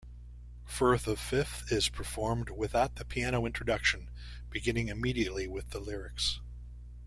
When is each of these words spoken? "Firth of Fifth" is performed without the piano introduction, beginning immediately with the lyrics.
"Firth 0.65 1.05
of 1.05 1.19
Fifth" 1.19 1.71
is 1.71 1.87
performed 1.87 2.49
without 2.49 2.95
the 2.95 3.05
piano 3.05 3.45
introduction, 3.45 4.09
beginning 4.49 4.87
immediately 4.87 5.47
with 5.47 5.69
the 5.69 5.79
lyrics. 5.79 6.39